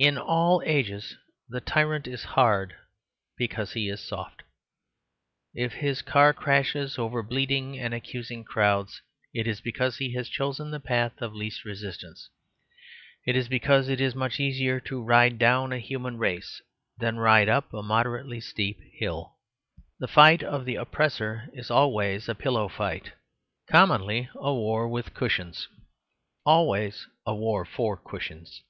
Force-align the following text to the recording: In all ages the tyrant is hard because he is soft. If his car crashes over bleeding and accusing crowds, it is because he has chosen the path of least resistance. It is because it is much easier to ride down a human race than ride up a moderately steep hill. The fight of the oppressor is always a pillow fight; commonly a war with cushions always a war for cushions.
In 0.00 0.16
all 0.16 0.62
ages 0.64 1.16
the 1.48 1.60
tyrant 1.60 2.06
is 2.06 2.22
hard 2.38 2.76
because 3.36 3.72
he 3.72 3.88
is 3.88 3.98
soft. 4.00 4.44
If 5.54 5.72
his 5.72 6.02
car 6.02 6.32
crashes 6.32 6.98
over 7.00 7.20
bleeding 7.20 7.76
and 7.80 7.92
accusing 7.92 8.44
crowds, 8.44 9.02
it 9.34 9.48
is 9.48 9.60
because 9.60 9.98
he 9.98 10.14
has 10.14 10.28
chosen 10.28 10.70
the 10.70 10.78
path 10.78 11.20
of 11.20 11.34
least 11.34 11.64
resistance. 11.64 12.30
It 13.26 13.34
is 13.34 13.48
because 13.48 13.88
it 13.88 14.00
is 14.00 14.14
much 14.14 14.38
easier 14.38 14.78
to 14.82 15.02
ride 15.02 15.36
down 15.36 15.72
a 15.72 15.80
human 15.80 16.16
race 16.16 16.62
than 16.96 17.18
ride 17.18 17.48
up 17.48 17.74
a 17.74 17.82
moderately 17.82 18.38
steep 18.38 18.78
hill. 19.00 19.34
The 19.98 20.06
fight 20.06 20.44
of 20.44 20.64
the 20.64 20.76
oppressor 20.76 21.48
is 21.54 21.72
always 21.72 22.28
a 22.28 22.36
pillow 22.36 22.68
fight; 22.68 23.14
commonly 23.68 24.30
a 24.36 24.54
war 24.54 24.86
with 24.86 25.12
cushions 25.12 25.66
always 26.46 27.08
a 27.26 27.34
war 27.34 27.64
for 27.64 27.96
cushions. 27.96 28.62